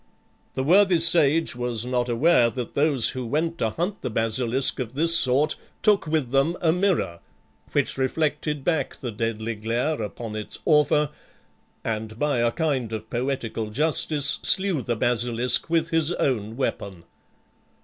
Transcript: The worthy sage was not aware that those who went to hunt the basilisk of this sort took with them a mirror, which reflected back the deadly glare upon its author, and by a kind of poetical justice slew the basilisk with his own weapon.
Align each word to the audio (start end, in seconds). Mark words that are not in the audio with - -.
The 0.55 0.63
worthy 0.63 0.97
sage 0.97 1.55
was 1.55 1.85
not 1.85 2.09
aware 2.09 2.49
that 2.49 2.73
those 2.73 3.09
who 3.09 3.23
went 3.23 3.59
to 3.59 3.69
hunt 3.69 4.01
the 4.01 4.09
basilisk 4.09 4.79
of 4.79 4.95
this 4.95 5.15
sort 5.15 5.55
took 5.83 6.07
with 6.07 6.31
them 6.31 6.57
a 6.59 6.73
mirror, 6.73 7.19
which 7.73 7.99
reflected 7.99 8.63
back 8.63 8.95
the 8.95 9.11
deadly 9.11 9.53
glare 9.53 10.01
upon 10.01 10.35
its 10.35 10.57
author, 10.65 11.11
and 11.83 12.17
by 12.17 12.39
a 12.39 12.49
kind 12.51 12.91
of 12.93 13.11
poetical 13.11 13.69
justice 13.69 14.39
slew 14.41 14.81
the 14.81 14.95
basilisk 14.95 15.69
with 15.69 15.89
his 15.89 16.11
own 16.13 16.57
weapon. 16.57 17.03